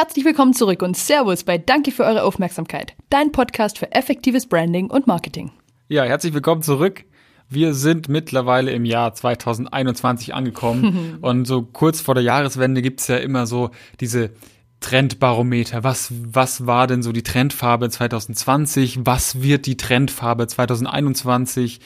[0.00, 4.88] Herzlich willkommen zurück und Servus bei Danke für eure Aufmerksamkeit, dein Podcast für effektives Branding
[4.88, 5.50] und Marketing.
[5.88, 7.04] Ja, herzlich willkommen zurück.
[7.48, 13.16] Wir sind mittlerweile im Jahr 2021 angekommen und so kurz vor der Jahreswende gibt's ja
[13.16, 14.30] immer so diese
[14.78, 15.82] Trendbarometer.
[15.82, 19.00] Was, was war denn so die Trendfarbe 2020?
[19.04, 21.80] Was wird die Trendfarbe 2021?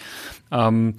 [0.51, 0.97] Ähm,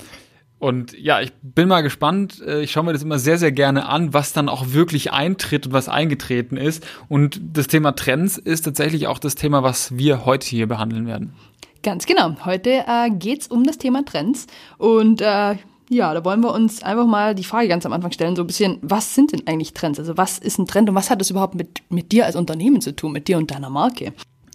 [0.64, 2.41] und ja, ich bin mal gespannt.
[2.41, 5.68] Äh, ich schaue mir das immer sehr, sehr gerne an, was dann auch wirklich eintritt
[5.68, 6.88] und was eingetreten ist.
[7.09, 11.34] Und das Thema Trends ist tatsächlich auch das Thema, was wir heute hier behandeln werden.
[11.84, 12.38] Ganz genau.
[12.45, 14.48] Heute äh, geht's um das Thema Trends.
[14.77, 15.57] Und äh,
[15.90, 18.48] ja, da wollen wir uns einfach mal die Frage ganz am Anfang stellen, so ein
[18.48, 19.99] bisschen, was sind denn eigentlich Trends?
[19.99, 22.80] Also was ist ein Trend und was hat das überhaupt mit, mit dir als Unternehmen
[22.80, 24.13] zu tun, mit dir und deiner Marke?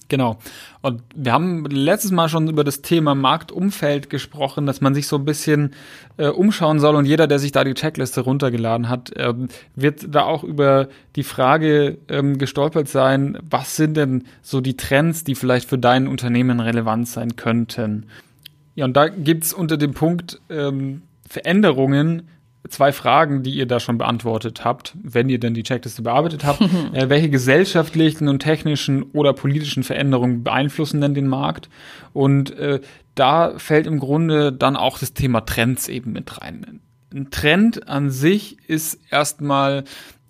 [0.08, 0.38] Genau.
[0.80, 5.16] Und wir haben letztes Mal schon über das Thema Marktumfeld gesprochen, dass man sich so
[5.16, 5.74] ein bisschen
[6.16, 10.22] äh, umschauen soll und jeder, der sich da die Checkliste runtergeladen hat, ähm, wird da
[10.22, 15.68] auch über die Frage ähm, gestolpert sein, was sind denn so die Trends, die vielleicht
[15.68, 18.06] für dein Unternehmen relevant sein könnten.
[18.76, 22.28] Ja, und da gibt's unter dem Punkt ähm, Veränderungen
[22.68, 26.60] zwei Fragen, die ihr da schon beantwortet habt, wenn ihr denn die Checkliste bearbeitet habt.
[26.92, 31.68] äh, welche gesellschaftlichen und technischen oder politischen Veränderungen beeinflussen denn den Markt?
[32.12, 32.80] Und äh,
[33.14, 36.80] da fällt im Grunde dann auch das Thema Trends eben mit rein.
[37.12, 39.84] Ein Trend an sich ist erstmal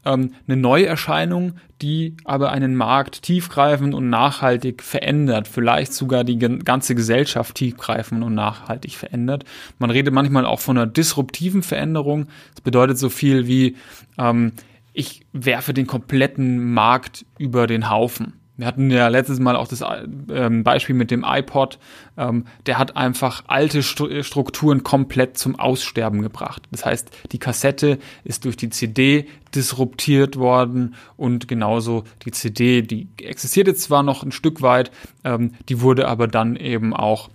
[0.05, 6.95] ähm, eine Neuerscheinung, die aber einen Markt tiefgreifend und nachhaltig verändert, vielleicht sogar die ganze
[6.95, 9.45] Gesellschaft tiefgreifend und nachhaltig verändert.
[9.79, 12.27] Man redet manchmal auch von einer disruptiven Veränderung.
[12.55, 13.77] Das bedeutet so viel wie,
[14.19, 14.53] ähm,
[14.93, 18.33] ich werfe den kompletten Markt über den Haufen.
[18.59, 19.85] Wir hatten ja letztes Mal auch das
[20.31, 21.79] ähm, Beispiel mit dem iPod.
[22.17, 26.65] Ähm, der hat einfach alte Strukturen komplett zum Aussterben gebracht.
[26.73, 33.07] Das heißt, die Kassette ist durch die CD disruptiert worden und genauso die CD, die
[33.23, 34.91] existierte zwar noch ein Stück weit,
[35.23, 37.31] ähm, die wurde aber dann eben auch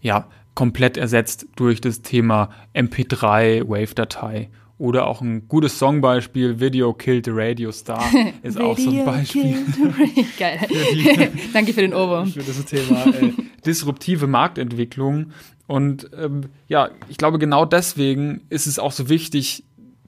[0.00, 7.24] ja komplett ersetzt durch das Thema MP3, Wave-Datei oder auch ein gutes Songbeispiel, Video Killed
[7.24, 8.04] the Radio Star,
[8.42, 9.56] ist auch so ein Beispiel.
[10.38, 10.58] Geil.
[10.58, 12.26] Für die, Danke für den Ohrwurm.
[12.28, 13.32] Für das Thema äh,
[13.64, 15.32] disruptive Marktentwicklung.
[15.66, 19.64] Und ähm, ja, ich glaube, genau deswegen ist es auch so wichtig,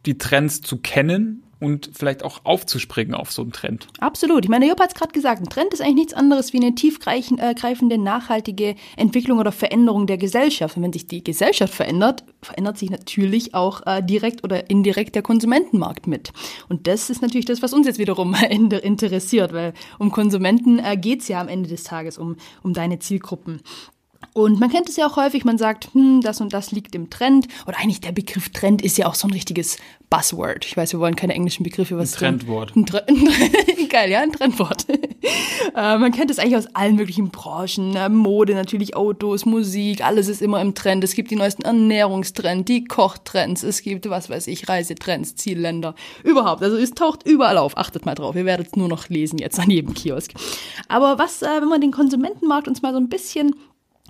[0.07, 3.89] die Trends zu kennen und vielleicht auch aufzuspringen auf so einen Trend.
[3.99, 4.45] Absolut.
[4.45, 6.75] Ich meine, Job hat es gerade gesagt, ein Trend ist eigentlich nichts anderes wie eine
[6.75, 10.77] tiefgreifende, äh, nachhaltige Entwicklung oder Veränderung der Gesellschaft.
[10.77, 15.23] Und wenn sich die Gesellschaft verändert, verändert sich natürlich auch äh, direkt oder indirekt der
[15.23, 16.33] Konsumentenmarkt mit.
[16.69, 21.23] Und das ist natürlich das, was uns jetzt wiederum interessiert, weil um Konsumenten äh, geht
[21.23, 23.61] es ja am Ende des Tages, um, um deine Zielgruppen.
[24.39, 27.11] Und man kennt es ja auch häufig, man sagt, hm, das und das liegt im
[27.11, 27.49] Trend.
[27.67, 29.79] Oder eigentlich der Begriff Trend ist ja auch so ein richtiges
[30.11, 30.65] Buzzword.
[30.65, 31.99] Ich weiß, wir wollen keine englischen Begriffe.
[31.99, 32.75] Was ein Trendwort.
[32.77, 33.05] Ein Tre
[33.89, 34.87] Geil, ja, ein Trendwort.
[35.77, 37.97] äh, man kennt es eigentlich aus allen möglichen Branchen.
[37.97, 41.03] Äh, Mode natürlich, Autos, Musik, alles ist immer im Trend.
[41.03, 45.95] Es gibt die neuesten Ernährungstrends, die Kochtrends, es gibt, was weiß ich, Reisetrends, Zielländer.
[46.23, 46.63] Überhaupt.
[46.63, 47.77] Also es taucht überall auf.
[47.77, 48.37] Achtet mal drauf.
[48.37, 50.33] Ihr werdet es nur noch lesen jetzt an jedem Kiosk.
[50.87, 53.55] Aber was, äh, wenn man den Konsumentenmarkt uns mal so ein bisschen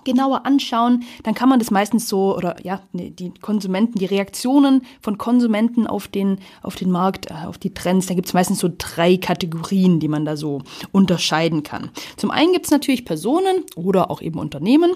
[0.08, 5.18] genauer anschauen, dann kann man das meistens so, oder ja, die Konsumenten, die Reaktionen von
[5.18, 8.70] Konsumenten auf den, auf den Markt, äh, auf die Trends, da gibt es meistens so
[8.76, 11.90] drei Kategorien, die man da so unterscheiden kann.
[12.16, 14.92] Zum einen gibt es natürlich Personen oder auch eben Unternehmen,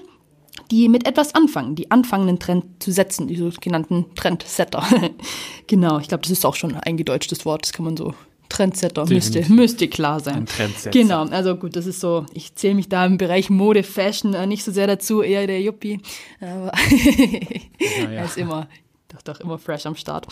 [0.71, 4.83] die mit etwas anfangen, die anfangen, einen Trend zu setzen, die sogenannten Trendsetter.
[5.67, 8.13] genau, ich glaube, das ist auch schon ein eingedeutschtes Wort, das kann man so
[8.53, 10.35] Trendsetter müsste, müsste klar sein.
[10.35, 10.91] Ein Trendsetter.
[10.91, 14.45] Genau, also gut, das ist so, ich zähle mich da im Bereich Mode, Fashion äh,
[14.45, 15.99] nicht so sehr dazu, eher der Yuppie.
[16.39, 18.09] Aber ja.
[18.11, 18.67] er ist immer,
[19.09, 20.27] doch, doch immer fresh am Start.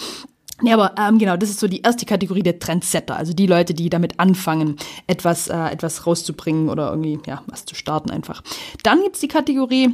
[0.61, 3.73] Ja, aber ähm, genau, das ist so die erste Kategorie der Trendsetter, also die Leute,
[3.73, 4.75] die damit anfangen,
[5.07, 8.43] etwas, äh, etwas rauszubringen oder irgendwie, ja, was zu starten einfach.
[8.83, 9.89] Dann gibt's die Kategorie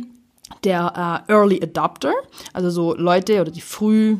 [0.66, 2.12] der äh, Early Adopter,
[2.52, 4.18] also so Leute oder die früh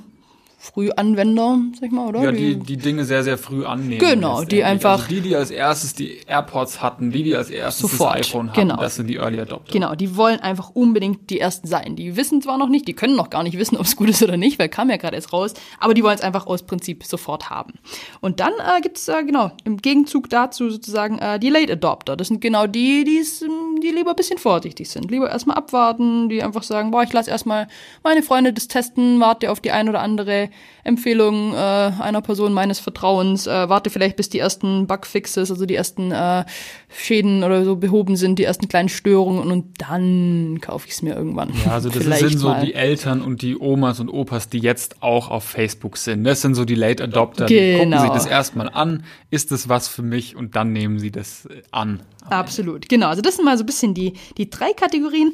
[0.60, 2.24] Frühanwender, sag ich mal, oder?
[2.24, 4.00] Ja, die, die Dinge sehr, sehr früh annehmen.
[4.00, 5.04] Genau, die einfach.
[5.04, 8.50] Also die, die als erstes die AirPods hatten, die, die als erstes sofort, das iPhone
[8.50, 8.82] hatten, genau.
[8.82, 9.72] das sind die Early Adopter.
[9.72, 11.96] Genau, die wollen einfach unbedingt die Ersten sein.
[11.96, 14.24] Die wissen zwar noch nicht, die können noch gar nicht wissen, ob es gut ist
[14.24, 17.04] oder nicht, weil kam ja gerade erst raus, aber die wollen es einfach aus Prinzip
[17.04, 17.74] sofort haben.
[18.22, 22.18] Und dann äh, gibt es, äh, genau, im Gegenzug dazu sozusagen äh, die Late Adopter.
[22.18, 25.12] Das sind genau die, die's, ähm, die lieber ein bisschen vorsichtig sind.
[25.12, 27.68] Lieber erstmal abwarten, die einfach sagen, boah, ich lasse erstmal
[28.04, 30.50] meine Freunde das testen, warte auf die ein oder andere bei
[30.84, 35.76] Empfehlungen äh, einer Person meines Vertrauens, äh, warte vielleicht bis die ersten Bugfixes, also die
[35.76, 36.46] ersten äh,
[36.90, 41.16] Schäden oder so behoben sind, die ersten kleinen Störungen und dann kaufe ich es mir
[41.16, 41.52] irgendwann.
[41.66, 42.66] Ja, also das sind so mal.
[42.66, 46.24] die Eltern und die Omas und Opas, die jetzt auch auf Facebook sind.
[46.24, 47.98] Das sind so die Late Adopter, die Genau.
[47.98, 51.46] gucken sich das erstmal an, ist das was für mich und dann nehmen sie das
[51.48, 52.02] äh, an.
[52.30, 53.08] Absolut, genau.
[53.08, 55.34] Also das sind mal so ein bisschen die, die drei Kategorien.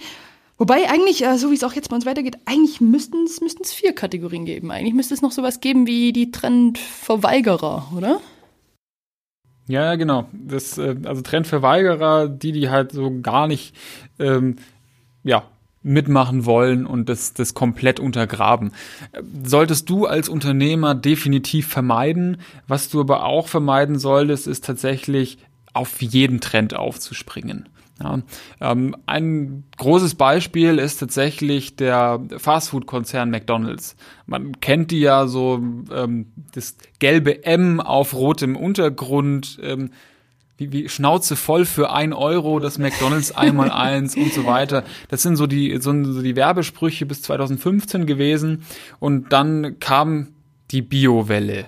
[0.58, 3.94] Wobei eigentlich, äh, so wie es auch jetzt bei uns weitergeht, eigentlich müssten es vier
[3.94, 4.72] Kategorien geben.
[4.72, 8.22] Eigentlich müsste es noch sowas geben wie die Trendverweigerer, oder?
[9.68, 10.28] Ja, genau.
[10.32, 13.76] Das, äh, also Trendverweigerer, die, die halt so gar nicht
[14.20, 14.58] ähm,
[15.24, 15.44] ja,
[15.82, 18.72] mitmachen wollen und das, das komplett untergraben.
[19.44, 22.38] Solltest du als Unternehmer definitiv vermeiden.
[22.68, 25.38] Was du aber auch vermeiden solltest, ist tatsächlich
[25.74, 27.68] auf jeden Trend aufzuspringen.
[28.04, 28.20] Ja,
[28.60, 33.96] ähm, ein großes Beispiel ist tatsächlich der Fastfood-Konzern McDonald's.
[34.26, 35.62] Man kennt die ja so,
[35.92, 39.92] ähm, das gelbe M auf rotem Untergrund, ähm,
[40.58, 44.84] wie, wie Schnauze voll für ein Euro, das McDonalds einmal eins und so weiter.
[45.08, 48.64] Das sind so die, so, so die Werbesprüche bis 2015 gewesen.
[49.00, 50.34] Und dann kam
[50.72, 51.68] die Biowelle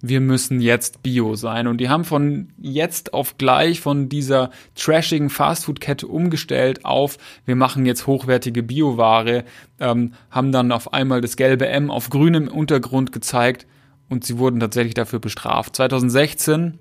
[0.00, 1.66] wir müssen jetzt Bio sein.
[1.66, 7.86] Und die haben von jetzt auf gleich von dieser trashigen Fastfood-Kette umgestellt auf, wir machen
[7.86, 9.44] jetzt hochwertige Bioware,
[9.80, 13.66] ähm, haben dann auf einmal das gelbe M auf grünem Untergrund gezeigt
[14.08, 15.76] und sie wurden tatsächlich dafür bestraft.
[15.76, 16.78] 2016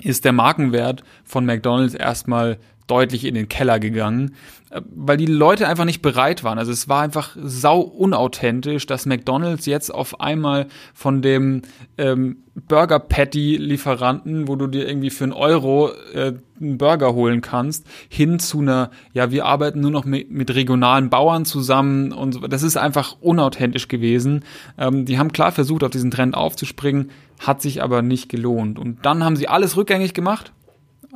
[0.00, 4.34] ist der Markenwert von McDonald's erstmal deutlich in den Keller gegangen,
[4.70, 6.58] äh, weil die Leute einfach nicht bereit waren.
[6.58, 11.62] Also es war einfach sau unauthentisch, dass McDonald's jetzt auf einmal von dem
[11.96, 17.40] ähm, Burger Patty Lieferanten, wo du dir irgendwie für einen Euro äh, einen Burger holen
[17.40, 22.32] kannst, hin zu einer, ja, wir arbeiten nur noch mit, mit regionalen Bauern zusammen und
[22.32, 22.40] so.
[22.40, 24.44] Das ist einfach unauthentisch gewesen.
[24.76, 28.78] Ähm, die haben klar versucht, auf diesen Trend aufzuspringen, hat sich aber nicht gelohnt.
[28.78, 30.52] Und dann haben sie alles rückgängig gemacht.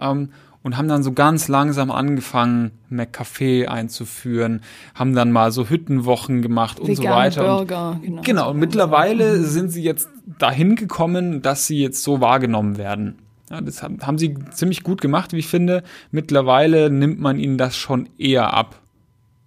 [0.01, 0.31] Ähm,
[0.63, 4.63] und haben dann so ganz langsam angefangen, McCafé einzuführen,
[4.95, 7.43] haben dann mal so Hüttenwochen gemacht und so weiter.
[7.43, 8.23] Burger, und, genau.
[8.23, 8.51] genau.
[8.51, 13.19] Und mittlerweile sind sie jetzt dahin gekommen, dass sie jetzt so wahrgenommen werden.
[13.51, 15.83] Ja, das haben, haben sie ziemlich gut gemacht, wie ich finde.
[16.11, 18.81] Mittlerweile nimmt man ihnen das schon eher ab,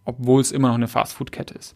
[0.04, 1.76] obwohl es immer noch eine Fastfood-Kette ist.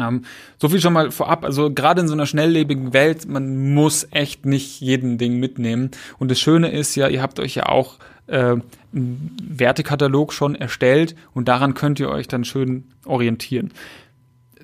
[0.00, 0.22] Ähm,
[0.58, 1.44] so viel schon mal vorab.
[1.44, 5.90] Also gerade in so einer schnelllebigen Welt, man muss echt nicht jeden Ding mitnehmen.
[6.18, 8.56] Und das Schöne ist ja, ihr habt euch ja auch äh,
[8.94, 13.72] einen Wertekatalog schon erstellt und daran könnt ihr euch dann schön orientieren.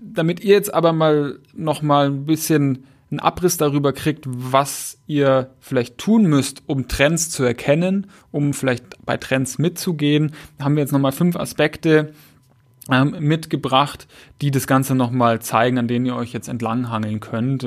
[0.00, 5.50] Damit ihr jetzt aber mal noch mal ein bisschen einen Abriss darüber kriegt, was ihr
[5.60, 10.92] vielleicht tun müsst, um Trends zu erkennen, um vielleicht bei Trends mitzugehen, haben wir jetzt
[10.92, 12.12] noch mal fünf Aspekte,
[12.90, 14.06] ähm, mitgebracht,
[14.40, 17.64] die das Ganze nochmal zeigen, an denen ihr euch jetzt entlanghangeln könnt.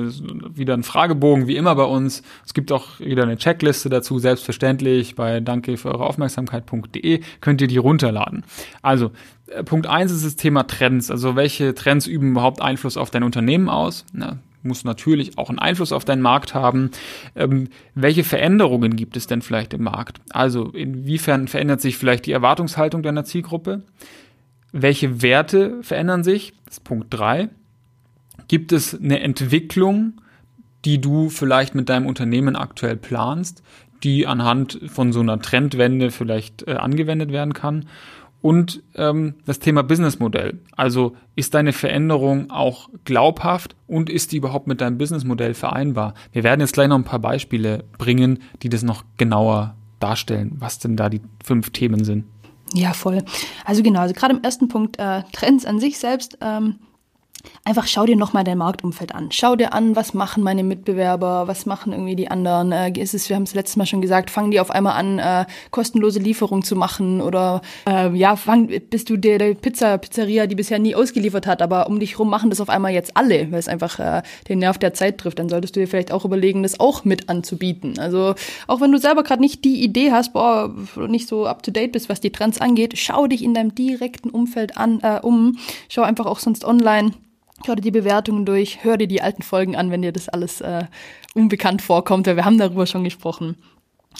[0.57, 2.23] Wieder ein Fragebogen, wie immer bei uns.
[2.45, 7.67] Es gibt auch wieder eine Checkliste dazu, selbstverständlich bei danke für eure Aufmerksamkeit.de könnt ihr
[7.67, 8.43] die runterladen.
[8.81, 9.11] Also,
[9.47, 11.11] äh, Punkt eins ist das Thema Trends.
[11.11, 14.05] Also, welche Trends üben überhaupt Einfluss auf dein Unternehmen aus?
[14.13, 16.91] Na, muss natürlich auch einen Einfluss auf deinen Markt haben.
[17.35, 20.19] Ähm, welche Veränderungen gibt es denn vielleicht im Markt?
[20.31, 23.83] Also, inwiefern verändert sich vielleicht die Erwartungshaltung deiner Zielgruppe?
[24.71, 26.53] Welche Werte verändern sich?
[26.65, 27.49] Das ist Punkt drei.
[28.47, 30.13] Gibt es eine Entwicklung,
[30.85, 33.63] die du vielleicht mit deinem Unternehmen aktuell planst,
[34.03, 37.85] die anhand von so einer Trendwende vielleicht äh, angewendet werden kann?
[38.41, 40.59] Und ähm, das Thema Businessmodell.
[40.75, 46.15] Also ist deine Veränderung auch glaubhaft und ist die überhaupt mit deinem Businessmodell vereinbar?
[46.33, 50.79] Wir werden jetzt gleich noch ein paar Beispiele bringen, die das noch genauer darstellen, was
[50.79, 52.25] denn da die fünf Themen sind.
[52.73, 53.23] Ja, voll.
[53.65, 56.37] Also genau, also gerade im ersten Punkt äh, Trends an sich selbst.
[56.41, 56.79] Ähm,
[57.63, 59.29] einfach schau dir nochmal dein Marktumfeld an.
[59.31, 62.71] Schau dir an, was machen meine Mitbewerber, was machen irgendwie die anderen.
[62.71, 65.19] Äh, ist es, wir haben es letztes Mal schon gesagt, fangen die auf einmal an,
[65.19, 70.47] äh, kostenlose Lieferung zu machen oder äh, ja, fang, bist du der, der Pizza, Pizzeria,
[70.47, 73.51] die bisher nie ausgeliefert hat, aber um dich rum machen das auf einmal jetzt alle,
[73.51, 75.39] weil es einfach äh, den Nerv der Zeit trifft.
[75.39, 77.99] Dann solltest du dir vielleicht auch überlegen, das auch mit anzubieten.
[77.99, 78.35] Also
[78.67, 80.73] auch wenn du selber gerade nicht die Idee hast, boah,
[81.07, 84.29] nicht so up to date bist, was die Trends angeht, schau dich in deinem direkten
[84.29, 85.57] Umfeld an, äh, um.
[85.89, 87.11] Schau einfach auch sonst online
[87.65, 90.61] Schau dir die Bewertungen durch, hör dir die alten Folgen an, wenn dir das alles
[90.61, 90.85] äh,
[91.35, 93.55] unbekannt vorkommt, weil wir haben darüber schon gesprochen.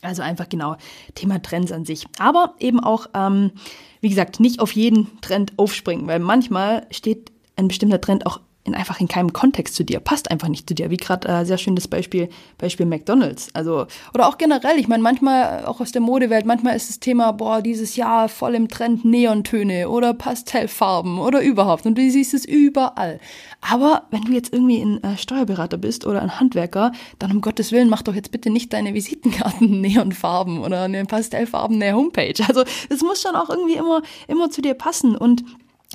[0.01, 0.77] Also einfach genau
[1.15, 2.05] Thema Trends an sich.
[2.17, 3.51] Aber eben auch, ähm,
[3.99, 8.75] wie gesagt, nicht auf jeden Trend aufspringen, weil manchmal steht ein bestimmter Trend auch in
[8.75, 10.91] einfach in keinem Kontext zu dir, passt einfach nicht zu dir.
[10.91, 13.49] Wie gerade äh, sehr schön das Beispiel, Beispiel McDonalds.
[13.53, 17.31] Also, oder auch generell, ich meine, manchmal, auch aus der Modewelt, manchmal ist das Thema,
[17.31, 21.87] boah, dieses Jahr voll im Trend Neontöne oder Pastellfarben oder überhaupt.
[21.87, 23.19] Und du siehst es überall.
[23.61, 27.71] Aber wenn du jetzt irgendwie ein äh, Steuerberater bist oder ein Handwerker, dann um Gottes
[27.71, 32.33] Willen, mach doch jetzt bitte nicht deine Visitenkarten Neonfarben oder eine pastellfarbene Homepage.
[32.47, 35.15] Also, das muss schon auch irgendwie immer, immer zu dir passen.
[35.15, 35.43] Und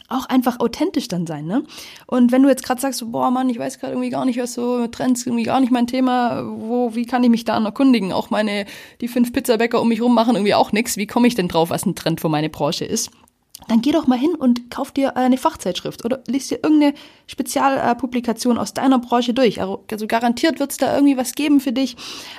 [0.08, 1.64] auch einfach authentisch dann sein, ne?
[2.06, 4.54] Und wenn du jetzt gerade sagst, boah Mann, ich weiß gerade irgendwie gar nicht, was
[4.54, 8.12] so Trends irgendwie gar nicht mein Thema, wo, wie kann ich mich da erkundigen?
[8.12, 8.66] Auch meine,
[9.00, 10.96] die fünf Pizzabäcker um mich rum machen irgendwie auch nichts.
[10.96, 13.10] Wie komme ich denn drauf, was ein Trend für meine Branche ist?
[13.68, 16.94] dann geh doch mal hin und kauf dir eine Fachzeitschrift oder liest dir irgendeine
[17.26, 19.60] Spezialpublikation aus deiner Branche durch.
[19.60, 21.96] Also, also garantiert wird es da irgendwie was geben für dich.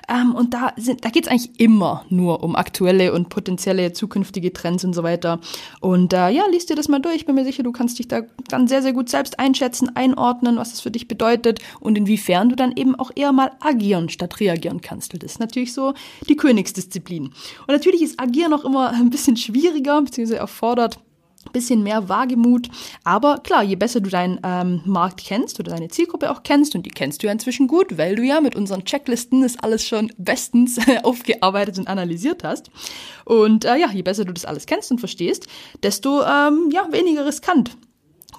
[0.07, 4.53] Ähm, und da, sind, da geht es eigentlich immer nur um aktuelle und potenzielle zukünftige
[4.53, 5.39] Trends und so weiter.
[5.81, 7.15] Und äh, ja, liest dir das mal durch.
[7.15, 10.57] Ich bin mir sicher, du kannst dich da dann sehr, sehr gut selbst einschätzen, einordnen,
[10.57, 14.39] was es für dich bedeutet und inwiefern du dann eben auch eher mal agieren statt
[14.39, 15.13] reagieren kannst.
[15.13, 15.93] Das ist natürlich so
[16.29, 17.25] die Königsdisziplin.
[17.25, 20.99] Und natürlich ist Agieren auch immer ein bisschen schwieriger, beziehungsweise erfordert
[21.51, 22.69] bisschen mehr Wagemut.
[23.03, 26.85] Aber klar, je besser du deinen ähm, Markt kennst oder deine Zielgruppe auch kennst, und
[26.85, 30.11] die kennst du ja inzwischen gut, weil du ja mit unseren Checklisten das alles schon
[30.17, 32.69] bestens aufgearbeitet und analysiert hast.
[33.25, 35.47] Und äh, ja, je besser du das alles kennst und verstehst,
[35.83, 37.77] desto ähm, ja, weniger riskant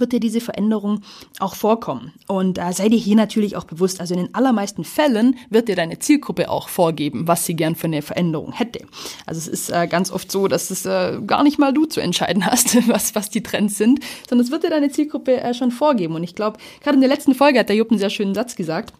[0.00, 1.00] wird dir diese Veränderung
[1.38, 2.12] auch vorkommen.
[2.26, 5.76] Und äh, sei dir hier natürlich auch bewusst, also in den allermeisten Fällen wird dir
[5.76, 8.80] deine Zielgruppe auch vorgeben, was sie gern für eine Veränderung hätte.
[9.26, 12.00] Also es ist äh, ganz oft so, dass es äh, gar nicht mal du zu
[12.00, 15.70] entscheiden hast, was, was die Trends sind, sondern es wird dir deine Zielgruppe äh, schon
[15.70, 16.14] vorgeben.
[16.14, 18.56] Und ich glaube, gerade in der letzten Folge hat der Jupp einen sehr schönen Satz
[18.56, 18.92] gesagt.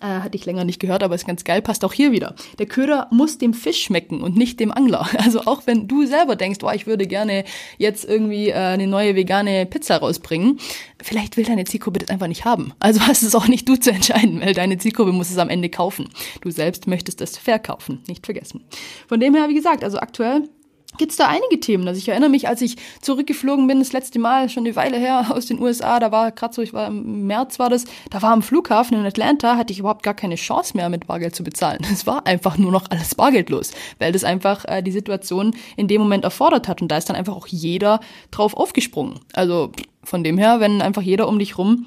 [0.00, 2.34] Äh, hatte ich länger nicht gehört, aber ist ganz geil, passt auch hier wieder.
[2.58, 5.08] Der Köder muss dem Fisch schmecken und nicht dem Angler.
[5.28, 7.44] Also auch wenn du selber denkst, oh, ich würde gerne
[7.76, 10.58] jetzt irgendwie äh, eine neue vegane Pizza rausbringen,
[11.02, 12.72] vielleicht will deine Zielgruppe das einfach nicht haben.
[12.78, 15.68] Also hast es auch nicht du zu entscheiden, weil deine Zielgruppe muss es am Ende
[15.68, 16.08] kaufen.
[16.40, 18.64] Du selbst möchtest es verkaufen, nicht vergessen.
[19.08, 20.48] Von dem her, wie gesagt, also aktuell
[20.96, 21.86] gibt's da einige Themen.
[21.86, 25.26] Also ich erinnere mich, als ich zurückgeflogen bin, das letzte Mal, schon eine Weile her
[25.30, 28.32] aus den USA, da war gerade so, ich war im März war das, da war
[28.32, 31.80] am Flughafen in Atlanta, hatte ich überhaupt gar keine Chance mehr, mit Bargeld zu bezahlen.
[31.92, 36.00] Es war einfach nur noch alles bargeldlos, weil das einfach äh, die Situation in dem
[36.00, 36.82] Moment erfordert hat.
[36.82, 39.20] Und da ist dann einfach auch jeder drauf aufgesprungen.
[39.34, 39.70] Also
[40.02, 41.86] von dem her, wenn einfach jeder um dich rum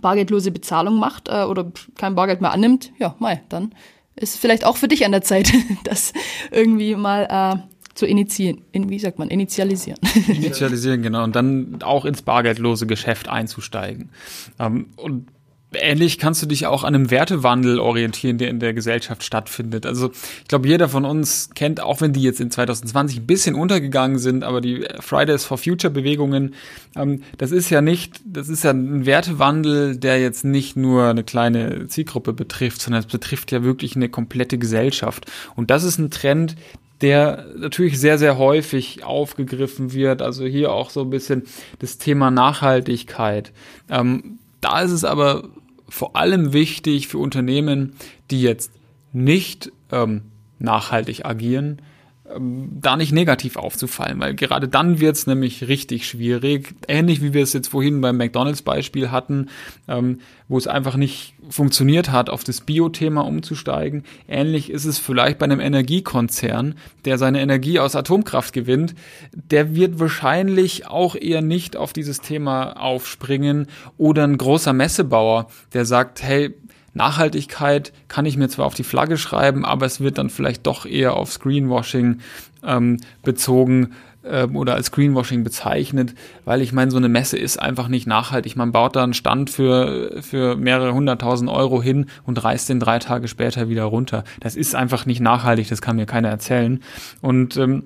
[0.00, 3.74] bargeldlose Bezahlung macht äh, oder kein Bargeld mehr annimmt, ja, mal, dann
[4.16, 5.52] ist vielleicht auch für dich an der Zeit,
[5.84, 6.12] das
[6.50, 9.98] irgendwie mal äh, zu initiieren, in, wie sagt man, initialisieren.
[10.28, 11.24] Initialisieren, genau.
[11.24, 14.10] Und dann auch ins bargeldlose Geschäft einzusteigen.
[14.58, 15.26] Ähm, und
[15.74, 19.86] ähnlich kannst du dich auch an einem Wertewandel orientieren, der in der Gesellschaft stattfindet.
[19.86, 23.54] Also ich glaube, jeder von uns kennt, auch wenn die jetzt in 2020 ein bisschen
[23.54, 26.54] untergegangen sind, aber die Fridays for Future Bewegungen,
[26.96, 31.24] ähm, das ist ja nicht, das ist ja ein Wertewandel, der jetzt nicht nur eine
[31.24, 35.30] kleine Zielgruppe betrifft, sondern es betrifft ja wirklich eine komplette Gesellschaft.
[35.54, 36.56] Und das ist ein Trend,
[37.02, 40.22] der natürlich sehr, sehr häufig aufgegriffen wird.
[40.22, 41.42] Also hier auch so ein bisschen
[41.80, 43.52] das Thema Nachhaltigkeit.
[43.90, 45.48] Ähm, da ist es aber
[45.88, 47.94] vor allem wichtig für Unternehmen,
[48.30, 48.72] die jetzt
[49.12, 50.22] nicht ähm,
[50.58, 51.82] nachhaltig agieren,
[52.24, 56.74] da nicht negativ aufzufallen, weil gerade dann wird es nämlich richtig schwierig.
[56.86, 59.48] Ähnlich wie wir es jetzt vorhin beim McDonalds-Beispiel hatten,
[59.88, 64.04] ähm, wo es einfach nicht funktioniert hat, auf das Bio-Thema umzusteigen.
[64.28, 68.94] Ähnlich ist es vielleicht bei einem Energiekonzern, der seine Energie aus Atomkraft gewinnt.
[69.32, 73.66] Der wird wahrscheinlich auch eher nicht auf dieses Thema aufspringen
[73.98, 76.54] oder ein großer Messebauer, der sagt, hey,
[76.94, 80.86] Nachhaltigkeit kann ich mir zwar auf die Flagge schreiben, aber es wird dann vielleicht doch
[80.86, 82.18] eher auf Screenwashing
[82.64, 83.92] ähm, bezogen
[84.24, 88.56] ähm, oder als Greenwashing bezeichnet, weil ich meine, so eine Messe ist einfach nicht nachhaltig.
[88.56, 92.98] Man baut da einen Stand für, für mehrere hunderttausend Euro hin und reißt den drei
[92.98, 94.24] Tage später wieder runter.
[94.40, 96.80] Das ist einfach nicht nachhaltig, das kann mir keiner erzählen.
[97.20, 97.84] Und ähm,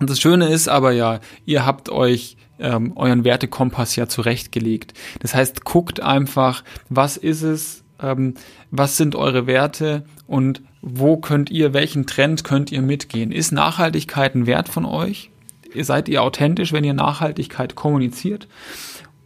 [0.00, 4.94] das Schöne ist aber ja, ihr habt euch ähm, euren Wertekompass ja zurechtgelegt.
[5.20, 8.34] Das heißt, guckt einfach, was ist es, ähm,
[8.70, 13.32] was sind eure Werte und wo könnt ihr, welchen Trend könnt ihr mitgehen?
[13.32, 15.30] Ist Nachhaltigkeit ein Wert von euch?
[15.74, 18.48] Seid ihr authentisch, wenn ihr Nachhaltigkeit kommuniziert?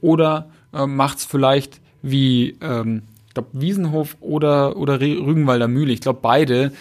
[0.01, 5.93] Oder äh, macht es vielleicht wie ähm, ich glaube Wiesenhof oder oder Rügenwalder Mühle.
[5.93, 6.73] Ich glaube beide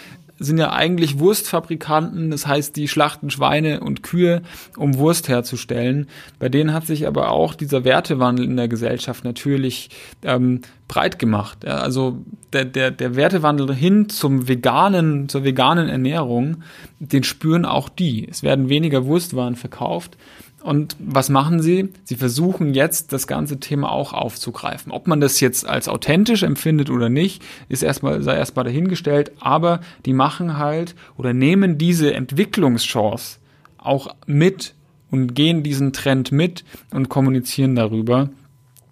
[0.41, 4.41] sind ja eigentlich Wurstfabrikanten, das heißt, die schlachten Schweine und Kühe,
[4.75, 6.07] um Wurst herzustellen.
[6.39, 9.89] Bei denen hat sich aber auch dieser Wertewandel in der Gesellschaft natürlich
[10.23, 11.63] ähm, breit gemacht.
[11.65, 12.17] Also
[12.53, 16.63] der, der, der Wertewandel hin zum veganen, zur veganen Ernährung,
[16.99, 18.27] den spüren auch die.
[18.27, 20.17] Es werden weniger Wurstwaren verkauft,
[20.63, 21.89] Und was machen sie?
[22.03, 24.91] Sie versuchen jetzt das ganze Thema auch aufzugreifen.
[24.91, 29.31] Ob man das jetzt als authentisch empfindet oder nicht, ist erstmal, sei erstmal dahingestellt.
[29.39, 33.39] Aber die machen halt oder nehmen diese Entwicklungschance
[33.77, 34.75] auch mit
[35.09, 36.63] und gehen diesen Trend mit
[36.93, 38.29] und kommunizieren darüber.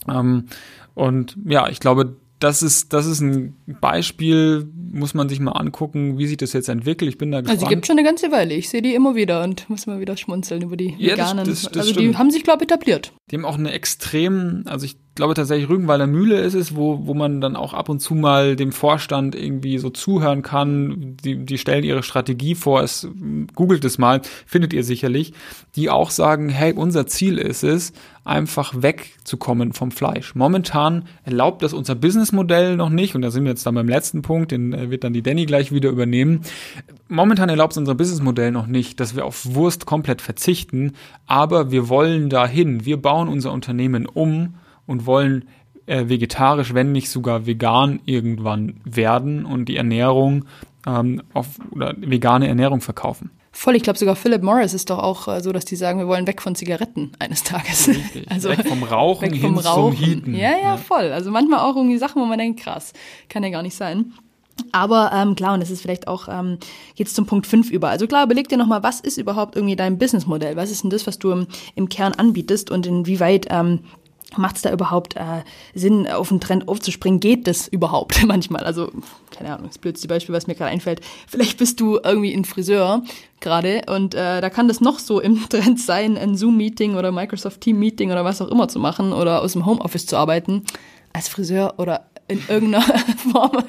[0.08, 0.46] Ähm,
[0.96, 6.18] und ja, ich glaube, das ist, das ist ein Beispiel, muss man sich mal angucken,
[6.18, 7.10] wie sich das jetzt entwickelt.
[7.10, 7.60] Ich bin da gespannt.
[7.60, 8.54] Also die gibt schon eine ganze Weile.
[8.54, 11.46] Ich sehe die immer wieder und muss immer wieder schmunzeln über die ja, Veganen.
[11.46, 12.14] Das, das, das also stimmt.
[12.14, 13.14] die haben sich, glaube ich, etabliert.
[13.30, 17.14] Die haben auch eine extrem, also ich glaube tatsächlich Rügenwalder Mühle ist es, wo, wo
[17.14, 21.18] man dann auch ab und zu mal dem Vorstand irgendwie so zuhören kann.
[21.22, 23.06] Die, die stellen ihre Strategie vor, es,
[23.54, 25.34] googelt es mal, findet ihr sicherlich,
[25.76, 27.92] die auch sagen, hey, unser Ziel ist es,
[28.24, 30.36] einfach wegzukommen vom Fleisch.
[30.36, 34.22] Momentan erlaubt das unser Businessmodell noch nicht, und da sind wir jetzt dann beim letzten
[34.22, 36.42] Punkt, den äh, wird dann die Danny gleich wieder übernehmen.
[37.10, 40.94] Momentan erlaubt es unser Businessmodell noch nicht, dass wir auf Wurst komplett verzichten,
[41.26, 42.86] aber wir wollen dahin.
[42.86, 44.54] Wir bauen unser Unternehmen um
[44.90, 45.46] und wollen
[45.86, 50.46] äh, vegetarisch, wenn nicht sogar vegan irgendwann werden und die Ernährung
[50.88, 53.30] ähm, auf oder vegane Ernährung verkaufen.
[53.52, 56.08] Voll, ich glaube sogar Philip Morris ist doch auch äh, so, dass die sagen, wir
[56.08, 57.88] wollen weg von Zigaretten eines Tages.
[57.88, 58.26] Richtig.
[58.30, 59.96] Also weg vom Rauchen weg vom hin Rauchen.
[59.96, 60.36] zum Heaten.
[60.36, 61.12] Ja, ja, voll.
[61.12, 62.94] Also manchmal auch irgendwie Sachen, wo man denkt, krass,
[63.28, 64.14] kann ja gar nicht sein.
[64.72, 66.58] Aber ähm, klar, und das ist vielleicht auch ähm,
[66.96, 67.90] jetzt zum Punkt 5 über.
[67.90, 70.56] Also klar, überleg dir nochmal, was ist überhaupt irgendwie dein Businessmodell?
[70.56, 73.80] Was ist denn das, was du im, im Kern anbietest und inwieweit ähm,
[74.38, 75.42] Macht es da überhaupt äh,
[75.74, 77.20] Sinn, auf einen Trend aufzuspringen?
[77.20, 78.64] Geht das überhaupt manchmal?
[78.64, 78.92] Also,
[79.32, 81.02] keine Ahnung, das blödste Beispiel, was mir gerade einfällt.
[81.28, 83.04] Vielleicht bist du irgendwie ein Friseur
[83.40, 87.62] gerade und äh, da kann das noch so im Trend sein, ein Zoom-Meeting oder Microsoft
[87.62, 90.64] Team-Meeting oder was auch immer zu machen oder aus dem Homeoffice zu arbeiten.
[91.12, 92.84] Als Friseur oder in irgendeiner
[93.32, 93.64] Form.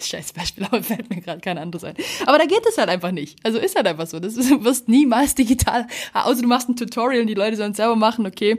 [0.00, 1.94] Scheiß Beispiel, aber fällt mir gerade kein anderes ein.
[2.26, 3.38] Aber da geht es halt einfach nicht.
[3.42, 4.20] Also ist halt einfach so.
[4.20, 7.96] Das wirst niemals digital, außer du machst ein Tutorial und die Leute sollen es selber
[7.96, 8.58] machen, okay.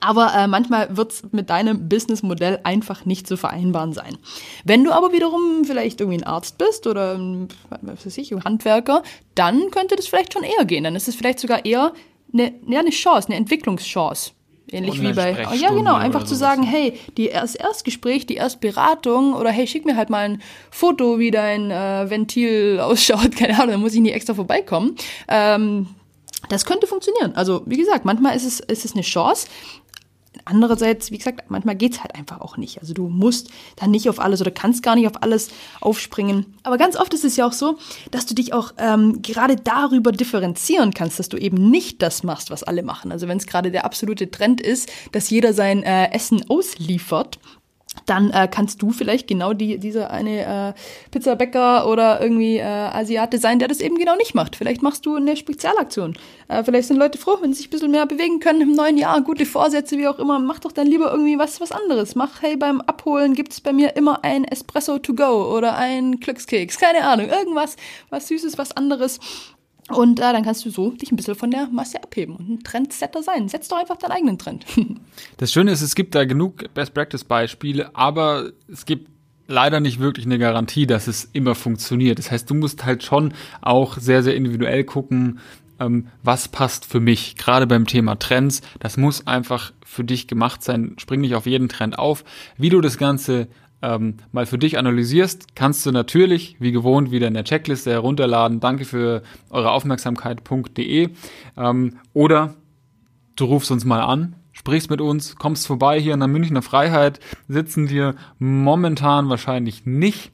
[0.00, 4.18] Aber äh, manchmal wird's mit deinem Businessmodell einfach nicht zu vereinbaren sein.
[4.64, 7.48] Wenn du aber wiederum vielleicht irgendwie ein Arzt bist oder ein,
[7.82, 9.02] was weiß ich, ein Handwerker,
[9.34, 10.84] dann könnte das vielleicht schon eher gehen.
[10.84, 11.92] Dann ist es vielleicht sogar eher
[12.32, 14.32] eine, ja, eine Chance, eine Entwicklungschance.
[14.68, 19.32] Ähnlich wie bei, oh, ja genau, einfach zu sagen, hey, die, das Erstgespräch, die Erstberatung
[19.34, 23.70] oder hey, schick mir halt mal ein Foto, wie dein äh, Ventil ausschaut, keine Ahnung,
[23.70, 24.96] dann muss ich nie extra vorbeikommen.
[25.28, 25.86] Ähm,
[26.48, 27.34] das könnte funktionieren.
[27.34, 29.46] Also, wie gesagt, manchmal ist es, ist es eine Chance.
[30.44, 32.78] Andererseits, wie gesagt, manchmal geht's halt einfach auch nicht.
[32.80, 35.48] Also du musst dann nicht auf alles oder kannst gar nicht auf alles
[35.80, 36.54] aufspringen.
[36.62, 37.78] Aber ganz oft ist es ja auch so,
[38.10, 42.50] dass du dich auch ähm, gerade darüber differenzieren kannst, dass du eben nicht das machst,
[42.50, 43.10] was alle machen.
[43.12, 47.38] Also wenn es gerade der absolute Trend ist, dass jeder sein äh, Essen ausliefert,
[48.04, 50.80] dann äh, kannst du vielleicht genau die, dieser eine äh,
[51.10, 54.56] Pizzabäcker oder irgendwie äh, Asiate sein, der das eben genau nicht macht.
[54.56, 56.16] Vielleicht machst du eine Spezialaktion.
[56.48, 58.98] Äh, vielleicht sind Leute froh, wenn sie sich ein bisschen mehr bewegen können im neuen
[58.98, 59.20] Jahr.
[59.22, 60.38] Gute Vorsätze, wie auch immer.
[60.38, 62.14] Mach doch dann lieber irgendwie was, was anderes.
[62.14, 66.78] Mach, hey, beim Abholen gibt's bei mir immer ein Espresso to go oder ein Glückskeks.
[66.78, 67.28] Keine Ahnung.
[67.28, 67.76] Irgendwas,
[68.10, 69.18] was Süßes, was anderes.
[69.88, 72.64] Und äh, dann kannst du so dich ein bisschen von der Masse abheben und ein
[72.64, 73.48] Trendsetter sein.
[73.48, 74.64] Setz doch einfach deinen eigenen Trend.
[75.38, 79.08] Das Schöne ist, es gibt da genug Best-Practice-Beispiele, aber es gibt
[79.48, 82.18] leider nicht wirklich eine Garantie, dass es immer funktioniert.
[82.18, 85.40] Das heißt, du musst halt schon auch sehr, sehr individuell gucken,
[85.78, 87.36] ähm, was passt für mich.
[87.36, 90.96] Gerade beim Thema Trends, das muss einfach für dich gemacht sein.
[90.98, 92.24] Spring nicht auf jeden Trend auf.
[92.56, 93.48] Wie du das Ganze
[93.82, 98.60] ähm, mal für dich analysierst, kannst du natürlich, wie gewohnt, wieder in der Checkliste herunterladen.
[98.60, 101.10] Danke für eure Aufmerksamkeit.de.
[101.56, 102.54] Ähm, oder
[103.36, 107.20] du rufst uns mal an, sprichst mit uns, kommst vorbei hier in der Münchner Freiheit,
[107.48, 110.32] sitzen wir momentan wahrscheinlich nicht.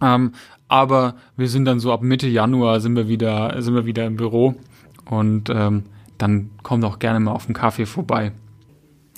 [0.00, 0.32] Ähm,
[0.68, 4.16] aber wir sind dann so ab Mitte Januar sind wir wieder, sind wir wieder im
[4.16, 4.54] Büro
[5.06, 5.84] und ähm,
[6.18, 8.32] dann kommt auch gerne mal auf den Kaffee vorbei.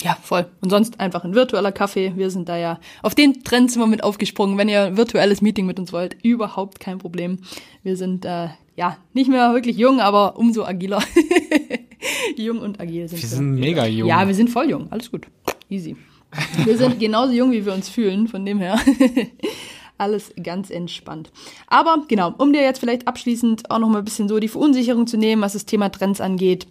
[0.01, 0.47] Ja, voll.
[0.61, 2.13] Und sonst einfach ein virtueller Kaffee.
[2.15, 4.57] Wir sind da ja auf den Trend sind wir mit aufgesprungen.
[4.57, 7.39] Wenn ihr ein virtuelles Meeting mit uns wollt, überhaupt kein Problem.
[7.83, 11.03] Wir sind äh, ja nicht mehr wirklich jung, aber umso agiler.
[12.35, 13.23] jung und agil sind wir.
[13.23, 14.07] Wir sind mega jung.
[14.07, 14.91] Ja, wir sind voll jung.
[14.91, 15.27] Alles gut.
[15.69, 15.95] Easy.
[16.63, 18.27] Wir sind genauso jung, wie wir uns fühlen.
[18.27, 18.79] Von dem her.
[20.01, 21.31] alles ganz entspannt.
[21.67, 25.05] Aber genau, um dir jetzt vielleicht abschließend auch noch mal ein bisschen so die Verunsicherung
[25.05, 26.65] zu nehmen, was das Thema Trends angeht.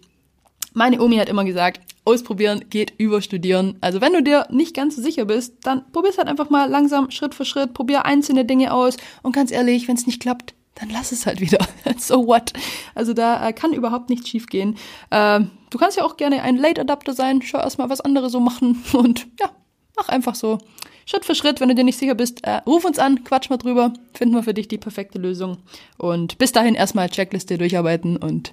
[0.73, 3.77] Meine Omi hat immer gesagt, ausprobieren geht über studieren.
[3.81, 7.11] Also wenn du dir nicht ganz so sicher bist, dann probier's halt einfach mal langsam
[7.11, 10.91] Schritt für Schritt, probier einzelne Dinge aus und ganz ehrlich, wenn es nicht klappt, dann
[10.91, 11.59] lass es halt wieder.
[11.99, 12.53] so what?
[12.95, 14.77] Also da äh, kann überhaupt nichts schiefgehen.
[15.11, 18.41] Äh, du kannst ja auch gerne ein Late Adapter sein, schau erstmal, was andere so
[18.41, 19.51] machen und ja,
[19.97, 20.59] mach einfach so.
[21.07, 23.57] Schritt für Schritt, wenn du dir nicht sicher bist, äh, ruf uns an, quatsch mal
[23.57, 25.59] drüber, finden wir für dich die perfekte Lösung.
[25.99, 28.53] Und bis dahin erstmal Checkliste durcharbeiten und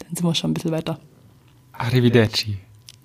[0.00, 0.98] dann sind wir schon ein bisschen weiter.
[1.72, 2.58] Arrivederci.